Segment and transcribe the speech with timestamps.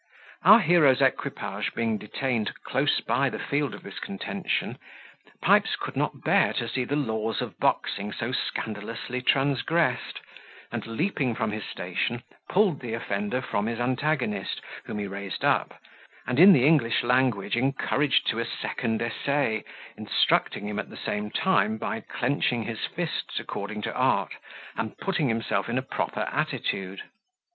[0.41, 4.79] Our hero's equipage being detained close by the field of this contention,
[5.43, 10.21] Pipes could not bear to see the laws of boxing so scandalously transgressed,
[10.71, 15.79] and, leaping from his station, pulled the offender from his antagonist, whom he raised up,
[16.25, 19.63] and in the English language encouraged to a second essay,
[19.95, 24.33] instructing him at the same time by clenching his fists according to art,
[24.75, 27.03] and putting himself in a proper attitude.